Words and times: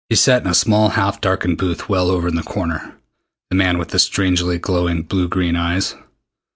He 0.09 0.15
sat 0.15 0.41
in 0.41 0.47
a 0.49 0.55
small 0.55 0.89
half 0.89 1.21
darkened 1.21 1.59
booth 1.59 1.87
well 1.87 2.09
over 2.09 2.27
in 2.27 2.33
the 2.35 2.41
corner 2.41 2.95
the 3.51 3.55
man 3.55 3.77
with 3.77 3.89
the 3.89 3.99
strangely 3.99 4.57
glowing 4.57 5.03
blue 5.03 5.27
green 5.27 5.55
eyes. 5.55 5.93